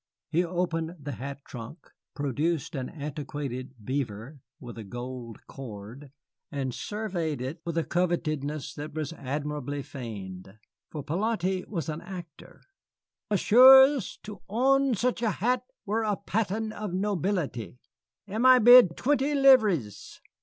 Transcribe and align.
He 0.31 0.43
opened 0.43 0.95
the 0.99 1.11
hat 1.11 1.45
trunk, 1.45 1.91
produced 2.15 2.73
an 2.73 2.89
antiquated 2.89 3.75
beaver 3.85 4.39
with 4.59 4.79
a 4.79 4.83
gold 4.83 5.45
cord, 5.45 6.11
and 6.51 6.73
surveyed 6.73 7.39
it 7.39 7.61
with 7.65 7.77
a 7.77 7.83
covetousness 7.83 8.73
that 8.73 8.95
was 8.95 9.13
admirably 9.13 9.83
feigned. 9.83 10.57
For 10.89 11.03
'Polyte 11.03 11.67
was 11.67 11.87
an 11.87 12.01
actor. 12.01 12.63
"M'ssieurs, 13.29 14.17
to 14.23 14.41
own 14.49 14.95
such 14.95 15.21
a 15.21 15.29
hat 15.37 15.67
were 15.85 16.01
a 16.01 16.17
patent 16.17 16.73
of 16.73 16.91
nobility. 16.95 17.77
Am 18.27 18.43
I 18.43 18.57
bid 18.57 18.97
twenty 18.97 19.35
livres?" 19.35 20.19